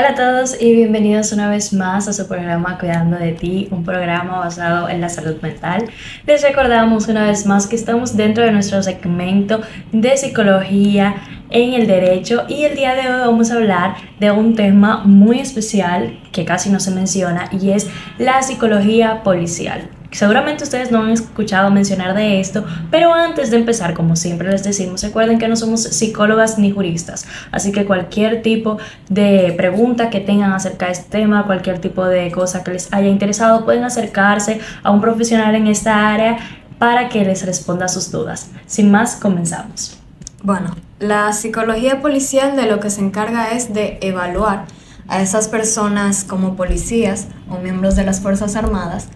Hola 0.00 0.12
a 0.12 0.14
todos 0.14 0.56
y 0.58 0.72
bienvenidos 0.72 1.30
una 1.32 1.50
vez 1.50 1.74
más 1.74 2.08
a 2.08 2.14
su 2.14 2.26
programa 2.26 2.78
Cuidando 2.78 3.18
de 3.18 3.32
ti, 3.32 3.68
un 3.70 3.84
programa 3.84 4.38
basado 4.38 4.88
en 4.88 5.02
la 5.02 5.10
salud 5.10 5.36
mental. 5.42 5.90
Les 6.26 6.40
recordamos 6.40 7.08
una 7.08 7.26
vez 7.26 7.44
más 7.44 7.66
que 7.66 7.76
estamos 7.76 8.16
dentro 8.16 8.42
de 8.42 8.50
nuestro 8.50 8.82
segmento 8.82 9.60
de 9.92 10.16
psicología 10.16 11.16
en 11.50 11.74
el 11.74 11.86
derecho 11.86 12.44
y 12.48 12.64
el 12.64 12.76
día 12.76 12.94
de 12.94 13.12
hoy 13.12 13.20
vamos 13.26 13.50
a 13.50 13.56
hablar 13.56 13.96
de 14.18 14.30
un 14.30 14.54
tema 14.54 15.02
muy 15.04 15.38
especial 15.38 16.18
que 16.32 16.46
casi 16.46 16.70
no 16.70 16.80
se 16.80 16.92
menciona 16.92 17.50
y 17.52 17.72
es 17.72 17.86
la 18.16 18.40
psicología 18.40 19.22
policial. 19.22 19.99
Seguramente 20.12 20.64
ustedes 20.64 20.90
no 20.90 21.02
han 21.02 21.10
escuchado 21.10 21.70
mencionar 21.70 22.14
de 22.14 22.40
esto, 22.40 22.64
pero 22.90 23.14
antes 23.14 23.50
de 23.50 23.58
empezar, 23.58 23.94
como 23.94 24.16
siempre 24.16 24.50
les 24.50 24.64
decimos, 24.64 25.02
recuerden 25.02 25.38
que 25.38 25.46
no 25.46 25.54
somos 25.54 25.82
psicólogas 25.82 26.58
ni 26.58 26.72
juristas, 26.72 27.26
así 27.52 27.70
que 27.70 27.84
cualquier 27.84 28.42
tipo 28.42 28.78
de 29.08 29.54
pregunta 29.56 30.10
que 30.10 30.18
tengan 30.18 30.52
acerca 30.52 30.86
de 30.86 30.92
este 30.92 31.10
tema, 31.10 31.46
cualquier 31.46 31.78
tipo 31.78 32.04
de 32.04 32.32
cosa 32.32 32.64
que 32.64 32.72
les 32.72 32.92
haya 32.92 33.08
interesado, 33.08 33.64
pueden 33.64 33.84
acercarse 33.84 34.60
a 34.82 34.90
un 34.90 35.00
profesional 35.00 35.54
en 35.54 35.68
esta 35.68 36.12
área 36.12 36.38
para 36.78 37.08
que 37.08 37.24
les 37.24 37.46
responda 37.46 37.86
sus 37.86 38.10
dudas. 38.10 38.50
Sin 38.66 38.90
más, 38.90 39.14
comenzamos. 39.14 39.98
Bueno, 40.42 40.74
la 40.98 41.32
psicología 41.32 42.00
policial 42.00 42.56
de 42.56 42.66
lo 42.66 42.80
que 42.80 42.90
se 42.90 43.00
encarga 43.00 43.52
es 43.52 43.72
de 43.74 43.98
evaluar 44.00 44.64
a 45.06 45.20
esas 45.20 45.48
personas 45.48 46.24
como 46.24 46.56
policías 46.56 47.28
o 47.48 47.58
miembros 47.58 47.96
de 47.96 48.04
las 48.04 48.20
Fuerzas 48.20 48.56
Armadas 48.56 49.08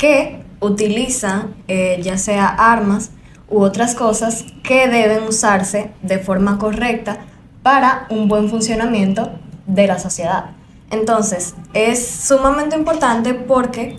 que 0.00 0.42
utilizan 0.60 1.56
eh, 1.68 2.00
ya 2.02 2.16
sea 2.16 2.46
armas 2.46 3.10
u 3.50 3.60
otras 3.60 3.94
cosas 3.94 4.46
que 4.62 4.88
deben 4.88 5.24
usarse 5.24 5.90
de 6.00 6.18
forma 6.18 6.58
correcta 6.58 7.18
para 7.62 8.06
un 8.08 8.26
buen 8.26 8.48
funcionamiento 8.48 9.30
de 9.66 9.86
la 9.86 9.98
sociedad. 9.98 10.52
Entonces, 10.90 11.54
es 11.74 12.04
sumamente 12.06 12.76
importante 12.76 13.34
porque 13.34 13.98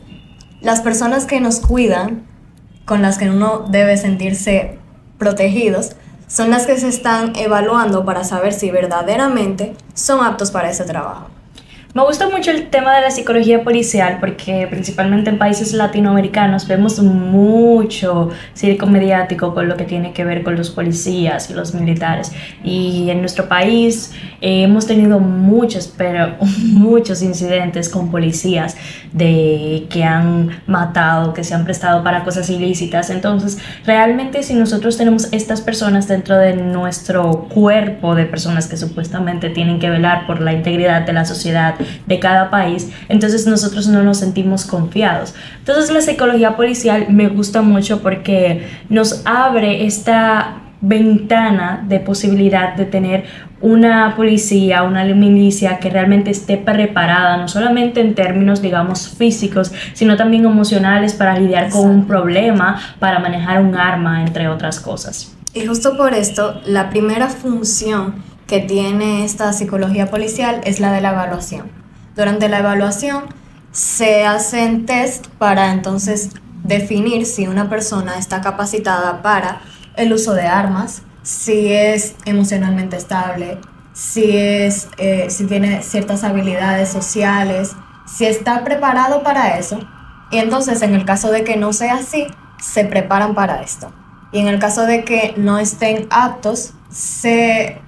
las 0.59 0.81
personas 0.81 1.25
que 1.25 1.39
nos 1.39 1.59
cuidan, 1.59 2.25
con 2.85 3.03
las 3.03 3.19
que 3.19 3.29
uno 3.29 3.67
debe 3.69 3.95
sentirse 3.95 4.79
protegidos, 5.19 5.91
son 6.25 6.49
las 6.49 6.65
que 6.65 6.79
se 6.79 6.87
están 6.87 7.35
evaluando 7.35 8.05
para 8.05 8.23
saber 8.23 8.53
si 8.53 8.71
verdaderamente 8.71 9.75
son 9.93 10.25
aptos 10.25 10.49
para 10.49 10.71
ese 10.71 10.83
trabajo. 10.83 11.30
Me 11.93 12.03
gusta 12.03 12.29
mucho 12.29 12.51
el 12.51 12.69
tema 12.69 12.95
de 12.95 13.01
la 13.01 13.11
psicología 13.11 13.65
policial 13.65 14.19
porque 14.21 14.65
principalmente 14.69 15.29
en 15.29 15.37
países 15.37 15.73
latinoamericanos 15.73 16.65
vemos 16.65 16.99
mucho 16.99 18.29
circo 18.53 18.85
mediático 18.87 19.53
con 19.53 19.67
lo 19.67 19.75
que 19.75 19.83
tiene 19.83 20.13
que 20.13 20.23
ver 20.23 20.41
con 20.43 20.55
los 20.55 20.69
policías 20.69 21.49
y 21.49 21.53
los 21.53 21.73
militares. 21.73 22.31
Y 22.63 23.09
en 23.09 23.19
nuestro 23.19 23.49
país 23.49 24.13
eh, 24.39 24.63
hemos 24.63 24.87
tenido 24.87 25.19
muchos, 25.19 25.93
pero 25.97 26.37
muchos 26.67 27.21
incidentes 27.21 27.89
con 27.89 28.09
policías 28.09 28.77
de 29.11 29.87
que 29.89 30.05
han 30.05 30.61
matado, 30.67 31.33
que 31.33 31.43
se 31.43 31.53
han 31.53 31.65
prestado 31.65 32.05
para 32.05 32.23
cosas 32.23 32.49
ilícitas. 32.49 33.09
Entonces, 33.09 33.57
realmente 33.85 34.43
si 34.43 34.53
nosotros 34.53 34.95
tenemos 34.95 35.27
estas 35.33 35.59
personas 35.59 36.07
dentro 36.07 36.37
de 36.37 36.55
nuestro 36.55 37.49
cuerpo 37.49 38.15
de 38.15 38.25
personas 38.25 38.67
que 38.67 38.77
supuestamente 38.77 39.49
tienen 39.49 39.77
que 39.79 39.89
velar 39.89 40.25
por 40.25 40.39
la 40.39 40.53
integridad 40.53 41.01
de 41.01 41.11
la 41.11 41.25
sociedad, 41.25 41.75
de 42.05 42.19
cada 42.19 42.49
país, 42.49 42.89
entonces 43.09 43.47
nosotros 43.47 43.87
no 43.87 44.03
nos 44.03 44.17
sentimos 44.17 44.65
confiados. 44.65 45.33
Entonces 45.59 45.91
la 45.91 46.01
psicología 46.01 46.55
policial 46.55 47.07
me 47.09 47.27
gusta 47.27 47.61
mucho 47.61 48.01
porque 48.01 48.67
nos 48.89 49.21
abre 49.25 49.85
esta 49.85 50.61
ventana 50.81 51.85
de 51.87 51.99
posibilidad 51.99 52.75
de 52.75 52.85
tener 52.85 53.25
una 53.61 54.15
policía, 54.15 54.81
una 54.83 55.03
milicia 55.05 55.77
que 55.77 55.89
realmente 55.89 56.31
esté 56.31 56.57
preparada, 56.57 57.37
no 57.37 57.47
solamente 57.47 58.01
en 58.01 58.15
términos, 58.15 58.61
digamos, 58.61 59.07
físicos, 59.07 59.71
sino 59.93 60.17
también 60.17 60.45
emocionales 60.45 61.13
para 61.13 61.37
lidiar 61.37 61.69
con 61.69 61.87
un 61.87 62.07
problema, 62.07 62.79
para 62.99 63.19
manejar 63.19 63.61
un 63.61 63.75
arma, 63.75 64.23
entre 64.23 64.47
otras 64.47 64.79
cosas. 64.79 65.35
Y 65.53 65.65
justo 65.65 65.95
por 65.95 66.13
esto, 66.13 66.61
la 66.65 66.89
primera 66.89 67.27
función 67.27 68.15
que 68.51 68.59
tiene 68.59 69.23
esta 69.23 69.53
psicología 69.53 70.11
policial 70.11 70.59
es 70.65 70.81
la 70.81 70.91
de 70.91 70.99
la 70.99 71.11
evaluación. 71.11 71.71
Durante 72.17 72.49
la 72.49 72.59
evaluación 72.59 73.23
se 73.71 74.25
hacen 74.25 74.85
test 74.85 75.27
para 75.37 75.71
entonces 75.71 76.31
definir 76.61 77.25
si 77.25 77.47
una 77.47 77.69
persona 77.69 78.17
está 78.17 78.41
capacitada 78.41 79.21
para 79.21 79.61
el 79.95 80.11
uso 80.11 80.33
de 80.33 80.47
armas, 80.47 81.03
si 81.23 81.71
es 81.71 82.15
emocionalmente 82.25 82.97
estable, 82.97 83.57
si, 83.93 84.35
es, 84.35 84.89
eh, 84.97 85.27
si 85.29 85.45
tiene 85.45 85.81
ciertas 85.81 86.25
habilidades 86.25 86.89
sociales, 86.89 87.71
si 88.05 88.25
está 88.25 88.65
preparado 88.65 89.23
para 89.23 89.57
eso. 89.59 89.79
Y 90.29 90.39
entonces 90.39 90.81
en 90.81 90.93
el 90.93 91.05
caso 91.05 91.31
de 91.31 91.45
que 91.45 91.55
no 91.55 91.71
sea 91.71 91.99
así, 91.99 92.27
se 92.59 92.83
preparan 92.83 93.33
para 93.33 93.61
esto. 93.61 93.93
Y 94.33 94.39
en 94.39 94.49
el 94.49 94.59
caso 94.59 94.85
de 94.85 95.05
que 95.05 95.35
no 95.37 95.57
estén 95.57 96.07
aptos, 96.09 96.73
se, 96.89 97.81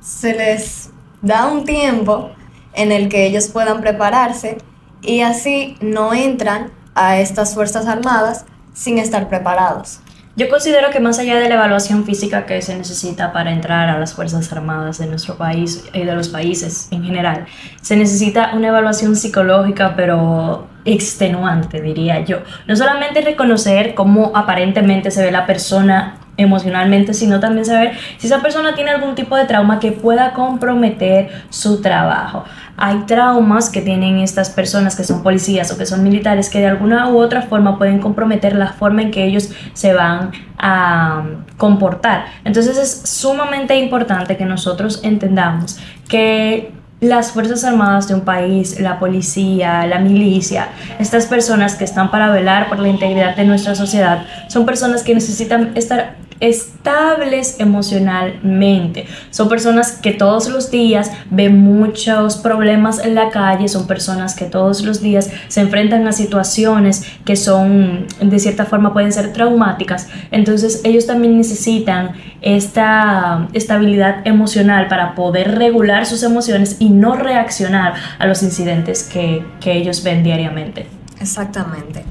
se 0.00 0.34
les 0.34 0.90
da 1.22 1.46
un 1.46 1.64
tiempo 1.64 2.30
en 2.74 2.92
el 2.92 3.08
que 3.08 3.26
ellos 3.26 3.48
puedan 3.48 3.80
prepararse 3.80 4.58
y 5.02 5.20
así 5.20 5.76
no 5.80 6.12
entran 6.12 6.70
a 6.94 7.18
estas 7.18 7.54
Fuerzas 7.54 7.86
Armadas 7.86 8.44
sin 8.74 8.98
estar 8.98 9.28
preparados. 9.28 10.00
Yo 10.36 10.48
considero 10.48 10.90
que 10.90 11.00
más 11.00 11.18
allá 11.18 11.38
de 11.38 11.48
la 11.48 11.56
evaluación 11.56 12.04
física 12.04 12.46
que 12.46 12.62
se 12.62 12.76
necesita 12.76 13.32
para 13.32 13.50
entrar 13.52 13.88
a 13.88 13.98
las 13.98 14.14
Fuerzas 14.14 14.50
Armadas 14.52 14.98
de 14.98 15.06
nuestro 15.06 15.36
país 15.36 15.84
y 15.92 16.04
de 16.04 16.14
los 16.14 16.28
países 16.28 16.88
en 16.92 17.02
general, 17.02 17.46
se 17.82 17.96
necesita 17.96 18.52
una 18.54 18.68
evaluación 18.68 19.16
psicológica, 19.16 19.94
pero 19.96 20.68
extenuante, 20.84 21.82
diría 21.82 22.20
yo. 22.20 22.38
No 22.66 22.76
solamente 22.76 23.20
reconocer 23.20 23.94
cómo 23.94 24.32
aparentemente 24.34 25.10
se 25.10 25.22
ve 25.22 25.30
la 25.30 25.46
persona 25.46 26.19
emocionalmente, 26.40 27.14
sino 27.14 27.40
también 27.40 27.64
saber 27.64 27.92
si 28.18 28.26
esa 28.26 28.40
persona 28.40 28.74
tiene 28.74 28.90
algún 28.90 29.14
tipo 29.14 29.36
de 29.36 29.44
trauma 29.44 29.78
que 29.78 29.92
pueda 29.92 30.32
comprometer 30.32 31.30
su 31.50 31.80
trabajo. 31.80 32.44
Hay 32.76 33.00
traumas 33.06 33.68
que 33.68 33.82
tienen 33.82 34.18
estas 34.18 34.50
personas 34.50 34.96
que 34.96 35.04
son 35.04 35.22
policías 35.22 35.70
o 35.70 35.76
que 35.76 35.84
son 35.84 36.02
militares 36.02 36.48
que 36.48 36.60
de 36.60 36.68
alguna 36.68 37.10
u 37.10 37.18
otra 37.18 37.42
forma 37.42 37.76
pueden 37.76 37.98
comprometer 38.00 38.56
la 38.56 38.68
forma 38.72 39.02
en 39.02 39.10
que 39.10 39.24
ellos 39.24 39.50
se 39.74 39.92
van 39.92 40.30
a 40.58 41.22
comportar. 41.58 42.24
Entonces 42.44 42.78
es 42.78 43.02
sumamente 43.08 43.76
importante 43.76 44.36
que 44.36 44.46
nosotros 44.46 45.00
entendamos 45.02 45.78
que 46.08 46.72
las 47.00 47.32
Fuerzas 47.32 47.64
Armadas 47.64 48.08
de 48.08 48.14
un 48.14 48.20
país, 48.22 48.78
la 48.78 48.98
policía, 48.98 49.86
la 49.86 49.98
milicia, 49.98 50.68
estas 50.98 51.26
personas 51.26 51.74
que 51.74 51.84
están 51.84 52.10
para 52.10 52.30
velar 52.30 52.68
por 52.68 52.78
la 52.78 52.88
integridad 52.88 53.36
de 53.36 53.44
nuestra 53.44 53.74
sociedad, 53.74 54.24
son 54.48 54.66
personas 54.66 55.02
que 55.02 55.14
necesitan 55.14 55.72
estar 55.74 56.16
estables 56.40 57.60
emocionalmente. 57.60 59.06
Son 59.30 59.48
personas 59.48 59.92
que 59.92 60.12
todos 60.12 60.48
los 60.48 60.70
días 60.70 61.10
ven 61.30 61.60
muchos 61.60 62.36
problemas 62.38 62.98
en 63.04 63.14
la 63.14 63.30
calle, 63.30 63.68
son 63.68 63.86
personas 63.86 64.34
que 64.34 64.46
todos 64.46 64.82
los 64.82 65.00
días 65.00 65.30
se 65.48 65.60
enfrentan 65.60 66.06
a 66.06 66.12
situaciones 66.12 67.06
que 67.24 67.36
son, 67.36 68.06
de 68.20 68.38
cierta 68.38 68.64
forma, 68.64 68.92
pueden 68.92 69.12
ser 69.12 69.32
traumáticas. 69.32 70.08
Entonces 70.30 70.80
ellos 70.84 71.06
también 71.06 71.36
necesitan 71.36 72.12
esta 72.40 73.48
estabilidad 73.52 74.26
emocional 74.26 74.88
para 74.88 75.14
poder 75.14 75.58
regular 75.58 76.06
sus 76.06 76.22
emociones 76.22 76.76
y 76.80 76.88
no 76.88 77.16
reaccionar 77.16 77.94
a 78.18 78.26
los 78.26 78.42
incidentes 78.42 79.02
que, 79.02 79.44
que 79.60 79.72
ellos 79.72 80.02
ven 80.02 80.22
diariamente. 80.24 80.86
Exactamente. 81.20 82.04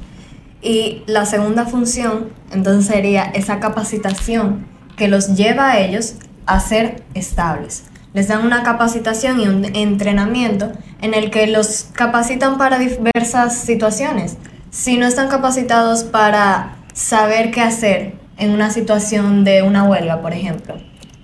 Y 0.62 1.02
la 1.06 1.24
segunda 1.26 1.66
función, 1.66 2.30
entonces, 2.52 2.86
sería 2.86 3.24
esa 3.24 3.60
capacitación 3.60 4.66
que 4.96 5.08
los 5.08 5.34
lleva 5.34 5.70
a 5.70 5.78
ellos 5.78 6.16
a 6.46 6.60
ser 6.60 7.02
estables. 7.14 7.84
Les 8.12 8.28
dan 8.28 8.44
una 8.44 8.62
capacitación 8.62 9.40
y 9.40 9.46
un 9.46 9.64
entrenamiento 9.64 10.72
en 11.00 11.14
el 11.14 11.30
que 11.30 11.46
los 11.46 11.86
capacitan 11.92 12.58
para 12.58 12.78
diversas 12.78 13.56
situaciones. 13.56 14.36
Si 14.70 14.98
no 14.98 15.06
están 15.06 15.28
capacitados 15.28 16.04
para 16.04 16.76
saber 16.92 17.50
qué 17.52 17.62
hacer 17.62 18.14
en 18.36 18.50
una 18.50 18.70
situación 18.70 19.44
de 19.44 19.62
una 19.62 19.84
huelga, 19.84 20.20
por 20.20 20.32
ejemplo, 20.32 20.74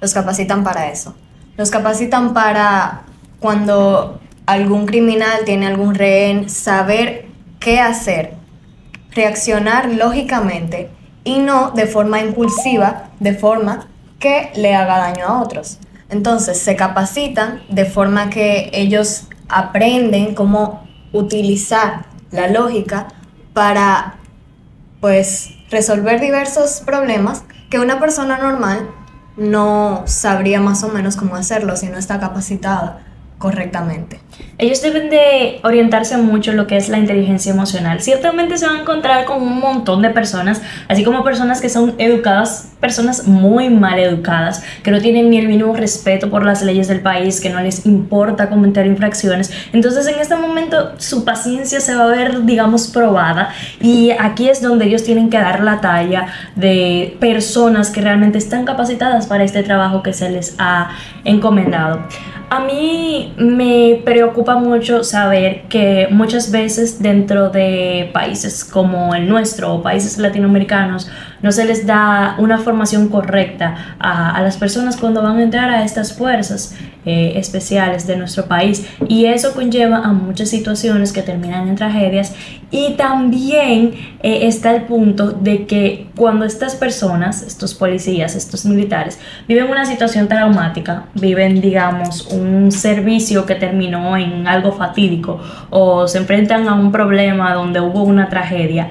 los 0.00 0.14
capacitan 0.14 0.62
para 0.64 0.90
eso. 0.90 1.14
Los 1.56 1.70
capacitan 1.70 2.32
para 2.34 3.02
cuando 3.40 4.20
algún 4.46 4.86
criminal 4.86 5.40
tiene 5.44 5.66
algún 5.66 5.94
rehén, 5.94 6.48
saber 6.48 7.26
qué 7.58 7.80
hacer 7.80 8.35
reaccionar 9.16 9.90
lógicamente 9.90 10.90
y 11.24 11.38
no 11.38 11.72
de 11.72 11.86
forma 11.86 12.20
impulsiva, 12.20 13.10
de 13.18 13.34
forma 13.34 13.88
que 14.20 14.52
le 14.54 14.74
haga 14.74 14.98
daño 14.98 15.26
a 15.26 15.42
otros. 15.42 15.78
Entonces 16.08 16.58
se 16.58 16.76
capacitan 16.76 17.62
de 17.68 17.84
forma 17.84 18.30
que 18.30 18.70
ellos 18.72 19.24
aprenden 19.48 20.34
cómo 20.34 20.86
utilizar 21.12 22.06
la 22.30 22.48
lógica 22.48 23.08
para 23.52 24.16
pues 25.00 25.50
resolver 25.70 26.20
diversos 26.20 26.82
problemas 26.84 27.42
que 27.70 27.80
una 27.80 27.98
persona 27.98 28.38
normal 28.38 28.88
no 29.36 30.04
sabría 30.06 30.60
más 30.60 30.82
o 30.84 30.88
menos 30.88 31.16
cómo 31.16 31.36
hacerlo 31.36 31.76
si 31.76 31.88
no 31.88 31.98
está 31.98 32.20
capacitada 32.20 33.04
correctamente. 33.38 34.20
Ellos 34.58 34.80
deben 34.80 35.10
de 35.10 35.60
orientarse 35.64 36.16
mucho 36.16 36.52
en 36.52 36.56
lo 36.56 36.66
que 36.66 36.78
es 36.78 36.88
la 36.88 36.98
inteligencia 36.98 37.52
emocional. 37.52 38.00
Ciertamente 38.00 38.56
se 38.56 38.66
van 38.66 38.76
a 38.76 38.80
encontrar 38.80 39.26
con 39.26 39.42
un 39.42 39.60
montón 39.60 40.00
de 40.00 40.08
personas, 40.08 40.62
así 40.88 41.04
como 41.04 41.24
personas 41.24 41.60
que 41.60 41.68
son 41.68 41.94
educadas, 41.98 42.72
personas 42.80 43.26
muy 43.26 43.68
mal 43.68 43.98
educadas, 43.98 44.64
que 44.82 44.90
no 44.90 45.00
tienen 45.00 45.28
ni 45.28 45.36
el 45.38 45.48
mínimo 45.48 45.74
respeto 45.74 46.30
por 46.30 46.44
las 46.44 46.62
leyes 46.62 46.88
del 46.88 47.00
país, 47.00 47.40
que 47.42 47.50
no 47.50 47.60
les 47.60 47.84
importa 47.84 48.48
cometer 48.48 48.86
infracciones. 48.86 49.52
Entonces 49.74 50.06
en 50.06 50.18
este 50.20 50.36
momento 50.36 50.92
su 50.96 51.26
paciencia 51.26 51.80
se 51.80 51.94
va 51.94 52.04
a 52.04 52.08
ver, 52.08 52.44
digamos, 52.44 52.88
probada 52.88 53.50
y 53.80 54.12
aquí 54.12 54.48
es 54.48 54.62
donde 54.62 54.86
ellos 54.86 55.04
tienen 55.04 55.28
que 55.28 55.36
dar 55.36 55.62
la 55.62 55.82
talla 55.82 56.28
de 56.54 57.14
personas 57.20 57.90
que 57.90 58.00
realmente 58.00 58.38
están 58.38 58.64
capacitadas 58.64 59.26
para 59.26 59.44
este 59.44 59.62
trabajo 59.62 60.02
que 60.02 60.14
se 60.14 60.30
les 60.30 60.54
ha 60.58 60.92
encomendado. 61.24 62.00
A 62.48 62.60
mí 62.60 63.34
me 63.36 64.00
preocupa 64.04 64.25
mucho 64.56 65.04
saber 65.04 65.62
que 65.68 66.08
muchas 66.10 66.50
veces 66.50 67.02
dentro 67.02 67.50
de 67.50 68.10
países 68.12 68.64
como 68.64 69.14
el 69.14 69.28
nuestro 69.28 69.74
o 69.74 69.82
países 69.82 70.18
latinoamericanos 70.18 71.10
no 71.42 71.52
se 71.52 71.64
les 71.64 71.86
da 71.86 72.36
una 72.38 72.58
formación 72.58 73.08
correcta 73.08 73.96
a, 73.98 74.40
las 74.42 74.56
personas 74.56 74.96
cuando 74.96 75.22
van 75.22 75.38
a 75.38 75.42
entrar 75.42 75.70
a 75.70 75.84
estas 75.84 76.12
fuerzas 76.12 76.74
eh, 77.04 77.34
especiales 77.36 78.06
de 78.06 78.16
nuestro 78.16 78.46
país. 78.46 78.86
Y 79.08 79.26
eso 79.26 79.54
conlleva 79.54 79.98
a 79.98 80.12
muchas 80.12 80.48
situaciones 80.48 81.12
que 81.12 81.22
terminan 81.22 81.68
en 81.68 81.76
tragedias. 81.76 82.34
Y 82.70 82.94
también 82.94 83.94
eh, 84.22 84.46
está 84.46 84.74
el 84.74 84.82
punto 84.82 85.30
de 85.30 85.66
que 85.66 86.08
cuando 86.16 86.44
estas 86.44 86.74
personas, 86.74 87.42
estos 87.42 87.74
policías, 87.74 88.34
estos 88.34 88.64
militares, 88.64 89.18
viven 89.46 89.70
una 89.70 89.86
situación 89.86 90.26
traumática, 90.28 91.04
viven, 91.14 91.60
digamos, 91.60 92.26
un 92.32 92.72
servicio 92.72 93.46
que 93.46 93.54
terminó 93.54 94.16
en 94.16 94.48
algo 94.48 94.72
fatídico 94.72 95.40
o 95.70 96.08
se 96.08 96.18
enfrentan 96.18 96.68
a 96.68 96.74
un 96.74 96.90
problema 96.90 97.54
donde 97.54 97.80
hubo 97.80 98.02
una 98.02 98.28
tragedia, 98.28 98.90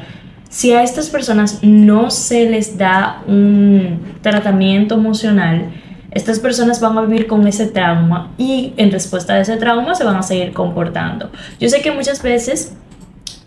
si 0.50 0.74
a 0.74 0.83
estas 0.83 1.09
personas 1.09 1.59
no 1.62 2.09
se 2.12 2.50
les 2.50 2.77
da 2.77 3.24
un 3.27 4.00
tratamiento 4.21 4.95
emocional, 4.95 5.71
estas 6.12 6.39
personas 6.39 6.80
van 6.80 6.97
a 6.97 7.01
vivir 7.01 7.27
con 7.27 7.45
ese 7.45 7.68
trauma 7.68 8.31
y 8.38 8.74
en 8.77 8.92
respuesta 8.92 9.33
a 9.33 9.42
ese 9.42 9.57
trauma 9.57 9.95
se 9.95 10.06
van 10.06 10.15
a 10.15 10.24
seguir 10.24 10.53
comportando. 10.53 11.30
Yo 11.59 11.68
sé 11.68 11.81
que 11.81 11.92
muchas 11.92 12.24
veces 12.24 12.74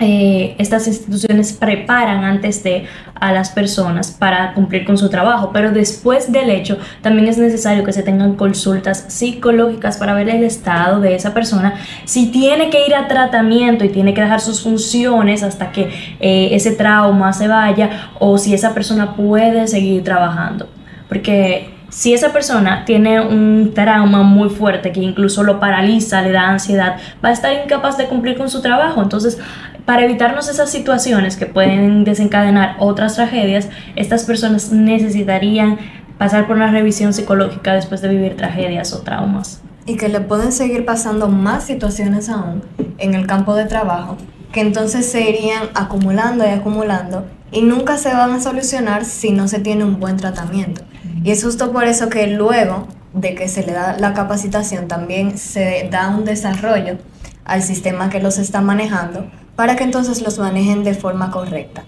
eh, 0.00 0.55
estas 0.59 0.87
instituciones 0.87 1.53
preparan 1.53 2.23
antes 2.23 2.62
de 2.62 2.87
a 3.17 3.33
las 3.33 3.50
personas 3.50 4.12
para 4.12 4.55
cumplir 4.55 4.85
con 4.85 4.97
su 4.97 5.09
trabajo, 5.11 5.50
pero 5.53 5.73
después 5.73 6.31
del 6.31 6.50
hecho 6.50 6.79
también 7.03 7.27
es 7.27 7.37
necesario 7.37 7.83
que 7.83 7.93
se 7.93 8.05
tengan 8.05 8.37
consultas 8.37 9.06
psicológicas 9.09 9.97
para 9.97 10.15
ver 10.15 10.29
el 10.29 10.45
estado 10.45 11.00
de 11.00 11.17
esa 11.17 11.35
persona, 11.35 11.75
si 12.05 12.31
tiene 12.31 12.71
que 12.71 12.87
ir 12.87 12.95
a 12.95 13.09
tratamiento 13.09 13.85
y 13.85 13.89
tiene 13.89 14.15
que 14.15 14.21
dejar 14.21 14.41
sus 14.41 14.62
funciones 14.62 15.43
hasta 15.43 15.73
que 15.73 15.91
eh, 16.21 16.50
ese 16.53 16.73
trauma 16.73 17.33
se 17.33 17.49
vaya 17.49 18.11
o 18.21 18.39
si 18.39 18.55
esa 18.55 18.75
persona 18.75 19.17
puede 19.17 19.67
seguir 19.67 20.05
trabajando, 20.05 20.69
porque 21.09 21.78
si 21.90 22.12
esa 22.12 22.32
persona 22.32 22.85
tiene 22.85 23.20
un 23.20 23.73
trauma 23.75 24.23
muy 24.23 24.50
fuerte 24.50 24.93
que 24.93 25.00
incluso 25.00 25.43
lo 25.43 25.58
paraliza, 25.58 26.23
le 26.23 26.32
da 26.32 26.50
ansiedad, 26.50 26.96
va 27.25 27.31
a 27.31 27.32
estar 27.32 27.52
incapaz 27.52 27.96
de 27.96 28.06
cumplir 28.06 28.37
con 28.37 28.50
su 28.50 28.61
trabajo. 28.61 29.02
Entonces, 29.02 29.38
para 29.85 30.05
evitarnos 30.05 30.49
esas 30.49 30.70
situaciones 30.70 31.37
que 31.37 31.46
pueden 31.46 32.05
desencadenar 32.05 32.76
otras 32.79 33.14
tragedias, 33.14 33.69
estas 33.96 34.25
personas 34.25 34.70
necesitarían 34.70 35.79
pasar 36.19 36.46
por 36.46 36.56
una 36.56 36.70
revisión 36.70 37.14
psicológica 37.14 37.73
después 37.75 38.02
de 38.02 38.08
vivir 38.08 38.37
tragedias 38.37 38.93
o 38.93 39.00
traumas. 39.00 39.62
Y 39.87 39.96
que 39.96 40.11
le 40.11 40.20
pueden 40.20 40.52
seguir 40.52 40.85
pasando 40.85 41.29
más 41.29 41.64
situaciones 41.64 42.29
aún 42.29 42.62
en 42.99 43.14
el 43.14 43.26
campo 43.26 43.55
de 43.55 43.64
trabajo, 43.64 44.19
que 44.52 44.61
entonces 44.61 45.11
se 45.11 45.26
irían 45.26 45.62
acumulando 45.75 46.44
y 46.44 46.50
acumulando 46.50 47.25
y 47.50 47.62
nunca 47.62 47.96
se 47.96 48.12
van 48.12 48.32
a 48.32 48.40
solucionar 48.40 49.05
si 49.05 49.31
no 49.31 49.49
se 49.49 49.61
tiene 49.61 49.85
un 49.85 49.99
buen 49.99 50.17
tratamiento. 50.17 50.82
Y 51.23 51.31
es 51.31 51.43
justo 51.43 51.73
por 51.73 51.85
eso 51.85 52.09
que 52.09 52.26
luego 52.29 52.88
de 53.12 53.35
que 53.35 53.49
se 53.49 53.65
le 53.65 53.73
da 53.73 53.97
la 53.99 54.15
capacitación 54.15 54.88
también 54.88 55.38
se 55.38 55.88
da 55.91 56.09
un 56.09 56.25
desarrollo 56.25 56.99
al 57.44 57.62
sistema 57.62 58.11
que 58.11 58.20
los 58.20 58.38
está 58.38 58.61
manejando 58.61 59.31
para 59.56 59.75
que 59.75 59.85
entonces 59.85 60.23
los 60.23 60.38
manejen 60.38 60.85
de 60.85 60.94
forma 60.94 61.31
correcta. 61.31 61.85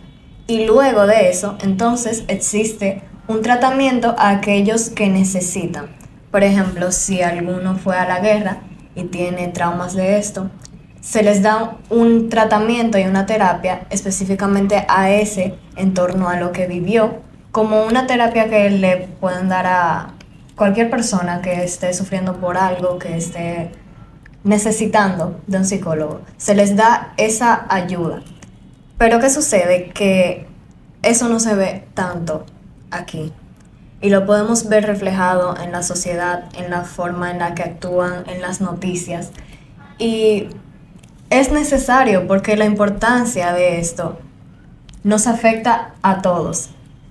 Y 0.47 0.67
luego 0.67 1.07
de 1.07 1.31
eso, 1.31 1.57
entonces 1.63 2.25
existe 2.27 3.03
un 3.29 3.43
tratamiento 3.43 4.17
a 4.19 4.31
aquellos 4.31 4.91
que 4.91 5.09
necesitan. 5.09 5.87
Por 6.33 6.43
ejemplo, 6.43 6.91
si 6.91 7.23
alguno 7.23 7.77
fue 7.77 7.97
a 7.97 8.09
la 8.09 8.19
guerra 8.19 8.63
y 8.97 9.05
tiene 9.05 9.47
traumas 9.49 9.95
de 9.95 10.19
esto, 10.19 10.51
se 11.01 11.23
les 11.23 11.43
da 11.43 11.77
un 11.89 12.29
tratamiento 12.29 12.99
y 12.99 13.05
una 13.05 13.27
terapia 13.27 13.87
específicamente 13.91 14.85
a 14.89 15.11
ese 15.11 15.55
en 15.77 15.95
torno 15.95 16.29
a 16.29 16.37
lo 16.37 16.51
que 16.51 16.67
vivió, 16.67 17.21
como 17.53 17.85
una 17.85 18.07
terapia 18.07 18.49
que 18.49 18.71
le 18.71 19.09
pueden 19.21 19.49
dar 19.49 19.67
a 19.67 20.15
cualquier 20.57 20.91
persona 20.91 21.41
que 21.41 21.65
esté 21.65 21.93
sufriendo 21.95 22.37
por 22.37 22.57
algo, 22.57 22.99
que 22.99 23.17
esté 23.17 23.73
necesitando 24.45 25.41
de 25.47 25.59
un 25.59 25.65
psicólogo. 25.65 26.21
Se 26.37 26.55
les 26.55 26.77
da 26.77 27.13
esa 27.17 27.67
ayuda. 27.69 28.23
Pero 28.99 29.19
¿qué 29.19 29.31
sucede? 29.31 29.91
Que 29.91 30.47
eso 31.03 31.29
no 31.29 31.41
se 31.41 31.55
ve 31.55 31.87
tanto 31.95 32.45
aquí. 32.91 33.33
Y 34.03 34.11
lo 34.11 34.27
podemos 34.27 34.69
ver 34.69 34.87
reflejado 34.87 35.57
en 35.59 35.73
la 35.73 35.83
sociedad, 35.83 36.45
en 36.55 36.71
la 36.71 36.83
forma 36.83 37.31
en 37.31 37.39
la 37.39 37.55
que 37.55 37.63
actúan, 37.63 38.25
en 38.29 38.41
las 38.41 38.61
noticias. 38.61 39.31
Y 39.99 40.49
es 41.29 41.53
necesario 41.53 42.27
porque 42.27 42.57
la 42.57 42.65
importancia 42.65 43.53
de 43.53 43.79
esto 43.79 44.19
nos 45.05 45.27
afecta 45.27 45.95
a 46.03 46.23
todos. 46.23 46.71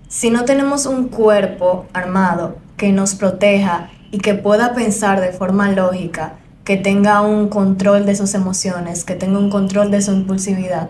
Si 0.10 0.32
no 0.32 0.44
tenemos 0.44 0.88
un 0.88 1.08
cuerpo 1.08 1.86
armado 1.94 2.56
que 2.78 2.92
nos 2.92 3.14
proteja 3.14 3.92
y 4.10 4.18
que 4.18 4.34
pueda 4.34 4.74
pensar 4.74 5.22
de 5.22 5.32
forma 5.32 5.72
lógica, 5.72 6.34
que 6.64 6.78
tenga 6.78 7.22
un 7.22 7.48
control 7.48 8.08
de 8.08 8.16
sus 8.16 8.34
emociones, 8.34 9.04
que 9.04 9.14
tenga 9.14 9.38
un 9.38 9.52
control 9.52 9.92
de 9.92 10.02
su 10.02 10.12
impulsividad, 10.12 10.90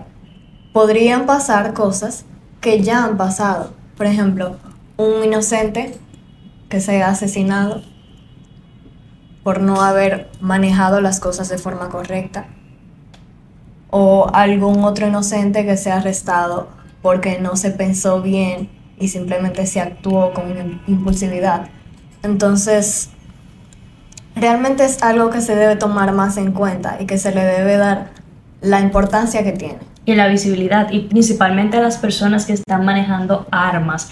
podrían 0.72 1.26
pasar 1.26 1.74
cosas 1.74 2.24
que 2.62 2.82
ya 2.82 3.04
han 3.04 3.18
pasado. 3.18 3.74
Por 3.98 4.06
ejemplo, 4.06 4.56
un 4.96 5.26
inocente 5.26 5.98
que 6.70 6.80
se 6.80 7.04
ha 7.04 7.10
asesinado 7.10 7.82
por 9.44 9.60
no 9.60 9.82
haber 9.82 10.30
manejado 10.40 11.02
las 11.02 11.20
cosas 11.20 11.50
de 11.50 11.58
forma 11.58 11.90
correcta. 11.90 12.46
O 13.90 14.30
algún 14.32 14.86
otro 14.86 15.08
inocente 15.08 15.66
que 15.66 15.76
se 15.76 15.92
ha 15.92 15.98
arrestado 15.98 16.70
porque 17.02 17.38
no 17.42 17.58
se 17.58 17.72
pensó 17.72 18.22
bien 18.22 18.79
y 19.00 19.08
simplemente 19.08 19.66
se 19.66 19.82
actuó 19.82 20.34
con 20.34 20.82
impulsividad. 20.88 21.68
Entonces, 22.24 23.10
realmente 24.36 24.86
es 24.86 25.02
algo 25.04 25.30
que 25.30 25.42
se 25.42 25.56
debe 25.56 25.76
tomar 25.76 26.12
más 26.14 26.38
en 26.38 26.52
cuenta 26.52 26.98
y 27.00 27.06
que 27.06 27.18
se 27.18 27.34
le 27.34 27.44
debe 27.44 27.78
dar 27.78 28.12
la 28.62 28.82
importancia 28.82 29.44
que 29.44 29.54
tiene. 29.54 29.80
Y 30.06 30.16
la 30.16 30.28
visibilidad, 30.28 30.90
y 30.92 31.02
principalmente 31.02 31.78
a 31.78 31.82
las 31.82 31.98
personas 31.98 32.46
que 32.46 32.54
están 32.54 32.84
manejando 32.84 33.48
armas. 33.52 34.10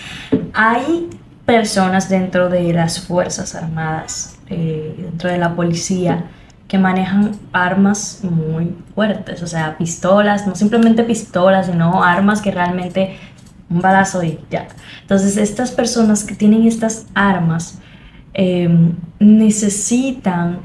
Hay 0.54 1.10
personas 1.46 2.10
dentro 2.10 2.50
de 2.50 2.72
las 2.74 3.00
Fuerzas 3.00 3.56
Armadas, 3.56 4.38
eh, 4.50 4.96
dentro 4.98 5.30
de 5.30 5.38
la 5.38 5.56
policía, 5.56 6.26
que 6.68 6.78
manejan 6.78 7.32
armas 7.54 8.20
muy 8.24 8.76
fuertes, 8.94 9.42
o 9.42 9.48
sea, 9.48 9.78
pistolas, 9.78 10.46
no 10.46 10.56
simplemente 10.56 11.04
pistolas, 11.04 11.68
sino 11.68 12.04
armas 12.04 12.42
que 12.42 12.52
realmente 12.52 13.18
un 13.70 13.82
balazo 13.82 14.24
y 14.24 14.40
ya. 14.50 14.68
Entonces, 15.02 15.38
estas 15.38 15.72
personas 15.72 16.24
que 16.24 16.36
tienen 16.36 16.66
estas 16.66 17.08
armas, 17.14 17.80
Em, 18.40 18.94
necesitan 19.20 20.60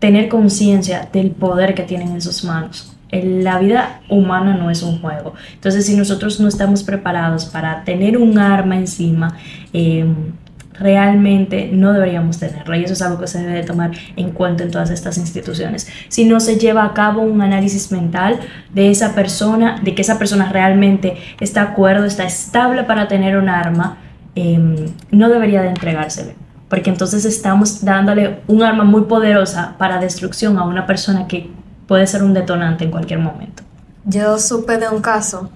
tener 0.00 0.28
conciencia 0.28 1.08
del 1.12 1.30
poder 1.30 1.76
que 1.76 1.84
tienen 1.84 2.08
en 2.08 2.20
sus 2.20 2.42
manos. 2.42 2.92
La 3.12 3.60
vida 3.60 4.00
humana 4.08 4.56
no 4.56 4.68
es 4.68 4.82
un 4.82 5.00
juego. 5.00 5.34
Entonces, 5.54 5.86
si 5.86 5.96
nosotros 5.96 6.40
no 6.40 6.48
estamos 6.48 6.82
preparados 6.82 7.44
para 7.44 7.84
tener 7.84 8.18
un 8.18 8.36
arma 8.36 8.76
encima, 8.76 9.36
em, 9.72 10.32
realmente 10.78 11.70
no 11.72 11.92
deberíamos 11.92 12.38
tenerlo. 12.38 12.76
Y 12.76 12.84
eso 12.84 12.92
es 12.92 13.02
algo 13.02 13.18
que 13.18 13.26
se 13.26 13.44
debe 13.44 13.62
tomar 13.62 13.90
en 14.16 14.30
cuenta 14.30 14.64
en 14.64 14.70
todas 14.70 14.90
estas 14.90 15.18
instituciones. 15.18 15.88
Si 16.08 16.24
no 16.24 16.40
se 16.40 16.58
lleva 16.58 16.84
a 16.84 16.94
cabo 16.94 17.22
un 17.22 17.42
análisis 17.42 17.92
mental 17.92 18.40
de 18.72 18.90
esa 18.90 19.14
persona, 19.14 19.80
de 19.82 19.94
que 19.94 20.02
esa 20.02 20.18
persona 20.18 20.50
realmente 20.50 21.16
está 21.40 21.64
de 21.64 21.68
acuerdo, 21.70 22.04
está 22.04 22.24
estable 22.24 22.84
para 22.84 23.08
tener 23.08 23.36
un 23.36 23.48
arma, 23.48 23.98
em, 24.34 24.86
no 25.10 25.28
debería 25.28 25.62
de 25.62 25.68
entregársele 25.68 26.34
porque 26.68 26.90
entonces 26.90 27.24
estamos 27.24 27.84
dándole 27.84 28.40
un 28.46 28.62
arma 28.62 28.84
muy 28.84 29.02
poderosa 29.02 29.74
para 29.78 29.98
destrucción 29.98 30.58
a 30.58 30.64
una 30.64 30.86
persona 30.86 31.26
que 31.26 31.50
puede 31.86 32.06
ser 32.06 32.22
un 32.22 32.34
detonante 32.34 32.84
en 32.84 32.90
cualquier 32.90 33.20
momento. 33.20 33.62
Yo 34.04 34.38
supe 34.38 34.78
de 34.78 34.88
un 34.88 35.00
caso 35.00 35.50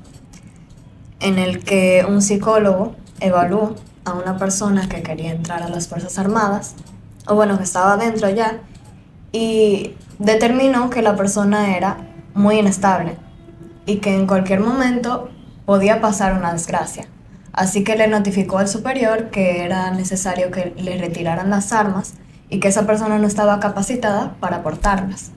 en 1.20 1.38
el 1.38 1.62
que 1.62 2.04
un 2.08 2.22
psicólogo 2.22 2.96
evaluó 3.20 3.76
a 4.04 4.12
una 4.12 4.36
persona 4.36 4.88
que 4.88 5.02
quería 5.02 5.32
entrar 5.32 5.62
a 5.62 5.68
las 5.68 5.88
Fuerzas 5.88 6.18
Armadas, 6.18 6.74
o 7.26 7.34
bueno, 7.34 7.56
que 7.56 7.64
estaba 7.64 7.96
dentro 7.96 8.28
ya, 8.30 8.60
y 9.32 9.94
determinó 10.18 10.90
que 10.90 11.02
la 11.02 11.16
persona 11.16 11.76
era 11.76 11.96
muy 12.34 12.58
inestable 12.58 13.16
y 13.86 13.96
que 13.96 14.14
en 14.14 14.26
cualquier 14.26 14.60
momento 14.60 15.30
podía 15.66 16.00
pasar 16.00 16.34
una 16.34 16.52
desgracia. 16.52 17.06
Así 17.52 17.84
que 17.84 17.96
le 17.96 18.08
notificó 18.08 18.58
al 18.58 18.68
superior 18.68 19.30
que 19.30 19.64
era 19.64 19.90
necesario 19.90 20.50
que 20.50 20.74
le 20.76 20.96
retiraran 20.96 21.50
las 21.50 21.72
armas 21.72 22.14
y 22.48 22.60
que 22.60 22.68
esa 22.68 22.86
persona 22.86 23.18
no 23.18 23.26
estaba 23.26 23.60
capacitada 23.60 24.34
para 24.40 24.62
portarlas. 24.62 25.32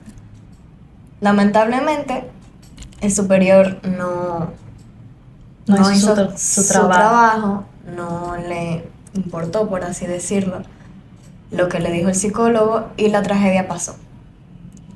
Lamentablemente, 1.20 2.30
el 3.00 3.12
superior 3.12 3.80
no, 3.82 4.50
no, 5.66 5.92
hizo, 5.92 6.36
su, 6.36 6.66
trabajo. 6.66 7.64
No 7.94 8.36
le 8.36 8.84
importó, 9.14 9.68
por 9.68 9.84
así 9.84 10.06
decirlo, 10.06 10.62
lo 11.50 11.68
que 11.68 11.80
le 11.80 11.92
dijo 11.92 12.08
el 12.08 12.14
psicólogo 12.14 12.88
y 12.96 13.08
la 13.08 13.22
tragedia 13.22 13.68
pasó. 13.68 13.96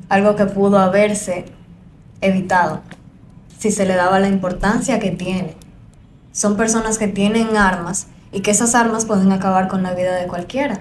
Algo 0.09 0.37
que 0.37 0.47
pudo 0.47 0.79
haberse 0.79 1.45
evitado 2.21 2.81
si 3.59 3.71
se 3.71 3.87
le 3.87 3.95
daba 3.95 4.19
la 4.19 4.29
importancia 4.29 4.99
que 4.99 5.11
tiene. 5.11 5.55
Son 6.33 6.57
personas 6.57 6.99
que 6.99 7.09
tienen 7.09 7.57
armas 7.57 8.09
y 8.33 8.41
que 8.41 8.51
esas 8.51 8.75
armas 8.75 9.05
pueden 9.05 9.33
acabar 9.33 9.69
con 9.69 9.83
la 9.83 9.95
vida 9.95 10.17
de 10.17 10.27
cualquiera. 10.27 10.81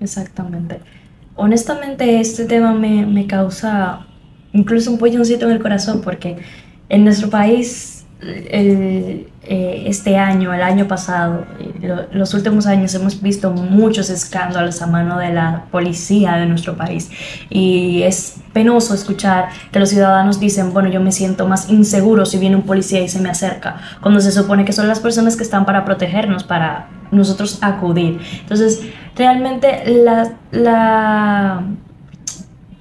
Exactamente. 0.00 0.80
Honestamente, 1.36 2.20
este 2.20 2.44
tema 2.44 2.74
me, 2.74 3.06
me 3.06 3.26
causa 3.26 4.06
incluso 4.52 4.90
un 4.90 4.98
polloncito 4.98 5.46
en 5.46 5.52
el 5.52 5.62
corazón 5.62 6.00
porque 6.02 6.38
en 6.88 7.04
nuestro 7.04 7.30
país 7.30 7.99
el, 8.22 9.26
eh, 9.42 9.84
este 9.86 10.16
año, 10.18 10.52
el 10.52 10.62
año 10.62 10.86
pasado, 10.86 11.46
los 12.12 12.34
últimos 12.34 12.66
años 12.66 12.94
hemos 12.94 13.22
visto 13.22 13.50
muchos 13.50 14.10
escándalos 14.10 14.82
a 14.82 14.86
mano 14.86 15.18
de 15.18 15.32
la 15.32 15.64
policía 15.70 16.34
de 16.36 16.46
nuestro 16.46 16.76
país 16.76 17.10
y 17.48 18.02
es 18.02 18.36
penoso 18.52 18.94
escuchar 18.94 19.48
que 19.72 19.78
los 19.78 19.88
ciudadanos 19.88 20.38
dicen, 20.38 20.72
bueno, 20.72 20.90
yo 20.90 21.00
me 21.00 21.12
siento 21.12 21.46
más 21.46 21.70
inseguro 21.70 22.26
si 22.26 22.38
viene 22.38 22.56
un 22.56 22.62
policía 22.62 23.00
y 23.00 23.08
se 23.08 23.20
me 23.20 23.30
acerca, 23.30 23.80
cuando 24.02 24.20
se 24.20 24.32
supone 24.32 24.64
que 24.64 24.72
son 24.72 24.88
las 24.88 25.00
personas 25.00 25.36
que 25.36 25.42
están 25.42 25.64
para 25.64 25.84
protegernos, 25.84 26.44
para 26.44 26.88
nosotros 27.10 27.58
acudir. 27.62 28.20
Entonces, 28.42 28.82
realmente 29.16 29.82
la, 29.86 30.32
la 30.50 31.64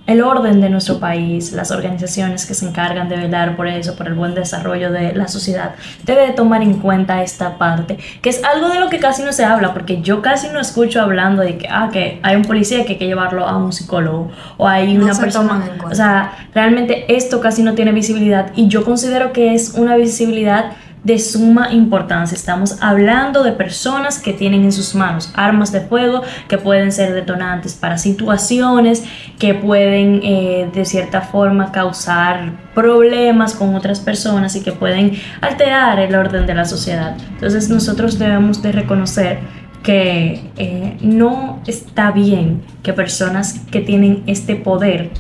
el 0.10 0.24
orden 0.24 0.60
de 0.60 0.72
nuestro 0.72 1.00
país, 1.00 1.52
las 1.52 1.70
organizaciones 1.70 2.48
que 2.48 2.56
se 2.56 2.68
encargan 2.68 3.10
de 3.10 3.16
velar 3.16 3.56
por 3.56 3.68
eso, 3.68 3.96
por 3.96 4.08
el 4.08 4.16
buen 4.16 4.34
desarrollo 4.34 4.92
de 4.92 5.14
la 5.14 5.28
sociedad, 5.28 5.76
debe 6.04 6.26
de 6.26 6.34
tomar 6.34 6.64
en 6.64 6.80
cuenta 6.80 7.22
esta 7.22 7.60
parte, 7.60 8.00
que 8.24 8.32
es 8.32 8.44
algo 8.44 8.70
de 8.70 8.80
lo 8.80 8.90
que 8.90 8.98
casi 8.98 9.22
no 9.22 9.32
se 9.32 9.46
habla, 9.46 9.72
porque 9.72 10.02
yo 10.02 10.24
casi 10.24 10.48
no 10.48 10.60
escucho 10.60 11.00
hablando 11.00 11.44
de 11.44 11.60
que, 11.60 11.68
ah, 11.70 11.90
que 11.94 12.20
hay 12.24 12.36
un 12.36 12.42
policía 12.42 12.86
que 12.86 12.94
hay 12.94 12.98
que 12.98 13.06
llevarlo 13.06 13.48
a 13.48 13.56
un 13.56 13.72
psicólogo, 13.72 14.32
o 14.58 14.68
hay 14.68 14.98
una 14.98 15.14
persona, 15.14 15.78
o 15.88 15.94
sea, 15.94 16.48
realmente 16.56 17.16
esto 17.16 17.40
casi 17.40 17.62
no 17.62 17.76
tiene 17.76 17.92
visibilidad 17.92 18.52
y 18.56 18.68
yo 18.68 18.84
considero 18.84 19.32
que 19.32 19.54
es 19.54 19.76
una 19.76 19.96
visibilidad 19.96 20.72
de 21.04 21.18
suma 21.18 21.72
importancia. 21.72 22.36
Estamos 22.36 22.78
hablando 22.82 23.44
de 23.44 23.54
personas 23.54 24.20
que 24.20 24.34
tienen 24.34 24.64
en 24.64 24.72
sus 24.72 24.96
manos 24.96 25.32
armas 25.34 25.72
de 25.72 25.82
fuego 25.82 26.24
que 26.48 26.58
pueden 26.58 26.92
ser 26.92 27.14
detonantes 27.14 27.74
para 27.74 27.98
situaciones, 27.98 29.04
que 29.38 29.54
pueden 29.54 30.22
eh, 30.24 30.70
de 30.74 30.86
cierta 30.86 31.22
forma 31.22 31.72
causar 31.72 32.52
problemas 32.76 33.56
con 33.56 33.76
otras 33.76 34.00
personas 34.00 34.56
y 34.56 34.62
que 34.62 34.72
pueden 34.72 35.14
alterar 35.42 36.00
el 36.00 36.16
orden 36.16 36.46
de 36.46 36.54
la 36.54 36.66
sociedad. 36.66 37.16
Entonces 37.32 37.70
nosotros 37.70 38.20
debemos 38.20 38.62
de 38.62 38.72
reconocer 38.72 39.40
que 39.84 40.52
eh, 40.58 40.98
no 41.00 41.62
está 41.66 42.12
bien 42.12 42.62
que 42.84 42.92
personas 42.92 43.62
que 43.72 43.80
tienen 43.80 44.24
este 44.28 44.56
poder 44.56 45.12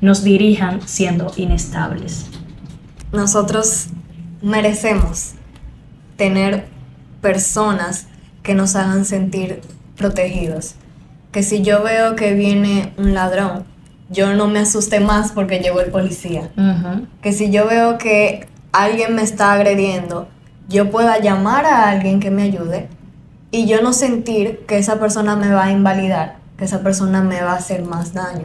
nos 0.00 0.24
dirijan 0.24 0.80
siendo 0.82 1.32
inestables. 1.36 2.26
Nosotros 3.12 3.88
merecemos 4.42 5.32
tener 6.16 6.66
personas 7.20 8.06
que 8.42 8.54
nos 8.54 8.76
hagan 8.76 9.04
sentir 9.04 9.60
protegidos. 9.96 10.74
Que 11.30 11.42
si 11.42 11.62
yo 11.62 11.82
veo 11.82 12.16
que 12.16 12.34
viene 12.34 12.92
un 12.98 13.14
ladrón, 13.14 13.64
yo 14.10 14.34
no 14.34 14.46
me 14.48 14.58
asuste 14.58 15.00
más 15.00 15.32
porque 15.32 15.60
llegó 15.60 15.80
el 15.80 15.90
policía. 15.90 16.50
Que 17.22 17.32
si 17.32 17.50
yo 17.50 17.66
veo 17.66 17.96
que 17.96 18.46
alguien 18.72 19.14
me 19.14 19.22
está 19.22 19.52
agrediendo, 19.52 20.28
yo 20.68 20.90
pueda 20.90 21.18
llamar 21.18 21.64
a 21.64 21.88
alguien 21.88 22.20
que 22.20 22.30
me 22.30 22.42
ayude 22.42 22.88
y 23.50 23.66
yo 23.66 23.82
no 23.82 23.92
sentir 23.92 24.60
que 24.66 24.78
esa 24.78 24.98
persona 24.98 25.36
me 25.36 25.50
va 25.50 25.64
a 25.64 25.70
invalidar, 25.70 26.36
que 26.58 26.64
esa 26.64 26.82
persona 26.82 27.22
me 27.22 27.42
va 27.42 27.52
a 27.52 27.56
hacer 27.56 27.82
más 27.84 28.12
daño. 28.12 28.44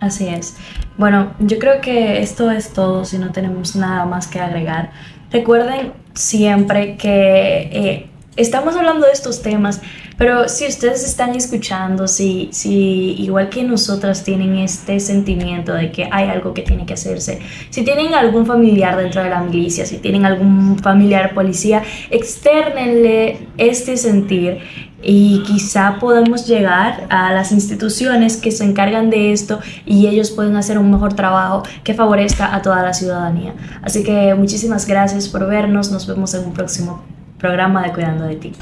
Así 0.00 0.28
es. 0.28 0.54
Bueno, 0.98 1.32
yo 1.38 1.60
creo 1.60 1.80
que 1.80 2.20
esto 2.20 2.50
es 2.50 2.72
todo 2.72 3.04
si 3.04 3.18
no 3.18 3.30
tenemos 3.30 3.76
nada 3.76 4.04
más 4.04 4.26
que 4.26 4.40
agregar. 4.40 4.90
Recuerden 5.30 5.92
siempre 6.12 6.96
que 6.96 7.70
eh, 7.72 8.07
estamos 8.38 8.76
hablando 8.76 9.04
de 9.04 9.12
estos 9.12 9.42
temas, 9.42 9.80
pero 10.16 10.48
si 10.48 10.66
ustedes 10.66 11.04
están 11.04 11.34
escuchando, 11.34 12.06
si, 12.06 12.48
si 12.52 13.14
igual 13.18 13.48
que 13.50 13.64
nosotras 13.64 14.24
tienen 14.24 14.56
este 14.56 15.00
sentimiento 15.00 15.74
de 15.74 15.90
que 15.90 16.08
hay 16.10 16.28
algo 16.28 16.54
que 16.54 16.62
tiene 16.62 16.86
que 16.86 16.94
hacerse, 16.94 17.40
si 17.70 17.82
tienen 17.82 18.14
algún 18.14 18.46
familiar 18.46 18.96
dentro 18.96 19.22
de 19.22 19.30
la 19.30 19.40
milicia, 19.40 19.84
si 19.84 19.98
tienen 19.98 20.24
algún 20.24 20.78
familiar 20.78 21.34
policía, 21.34 21.82
externenle 22.10 23.48
este 23.58 23.96
sentir 23.96 24.58
y 25.02 25.42
quizá 25.44 25.98
podamos 26.00 26.46
llegar 26.46 27.06
a 27.10 27.32
las 27.32 27.52
instituciones 27.52 28.36
que 28.36 28.52
se 28.52 28.64
encargan 28.64 29.10
de 29.10 29.32
esto 29.32 29.60
y 29.84 30.06
ellos 30.06 30.30
pueden 30.30 30.56
hacer 30.56 30.78
un 30.78 30.90
mejor 30.90 31.14
trabajo 31.14 31.64
que 31.82 31.94
favorezca 31.94 32.54
a 32.54 32.62
toda 32.62 32.82
la 32.82 32.94
ciudadanía. 32.94 33.54
Así 33.82 34.04
que 34.04 34.34
muchísimas 34.34 34.86
gracias 34.86 35.28
por 35.28 35.46
vernos, 35.46 35.90
nos 35.90 36.06
vemos 36.06 36.34
en 36.34 36.44
un 36.44 36.52
próximo 36.52 37.17
programa 37.38 37.82
de 37.82 37.92
Cuidando 37.92 38.24
de 38.26 38.36
ti. 38.36 38.52